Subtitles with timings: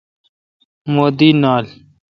[0.93, 1.65] مہ دی نال۔